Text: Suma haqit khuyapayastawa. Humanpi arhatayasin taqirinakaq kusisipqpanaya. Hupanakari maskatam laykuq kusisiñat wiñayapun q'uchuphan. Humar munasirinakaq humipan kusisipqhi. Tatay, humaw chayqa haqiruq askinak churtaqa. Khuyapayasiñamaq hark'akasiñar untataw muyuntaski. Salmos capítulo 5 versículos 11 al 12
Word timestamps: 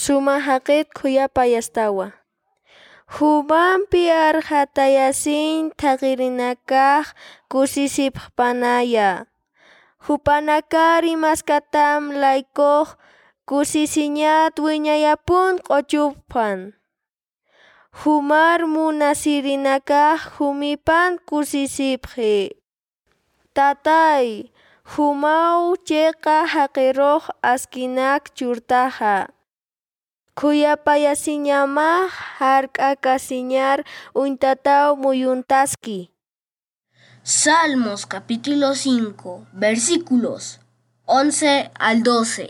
Suma 0.00 0.40
haqit 0.40 0.86
khuyapayastawa. 0.96 2.06
Humanpi 3.16 4.08
arhatayasin 4.08 5.76
taqirinakaq 5.80 7.04
kusisipqpanaya. 7.52 9.10
Hupanakari 10.06 11.14
maskatam 11.24 12.02
laykuq 12.22 12.88
kusisiñat 13.44 14.54
wiñayapun 14.64 15.60
q'uchuphan. 15.66 16.58
Humar 18.00 18.60
munasirinakaq 18.74 20.20
humipan 20.36 21.20
kusisipqhi. 21.28 22.56
Tatay, 23.56 24.48
humaw 24.92 25.76
chayqa 25.88 26.48
haqiruq 26.52 27.24
askinak 27.52 28.22
churtaqa. 28.36 29.16
Khuyapayasiñamaq 30.40 32.08
hark'akasiñar 32.40 33.78
untataw 34.22 34.96
muyuntaski. 34.96 35.98
Salmos 37.22 38.06
capítulo 38.06 38.74
5 38.74 39.48
versículos 39.52 40.60
11 41.04 41.70
al 41.74 42.02
12 42.02 42.48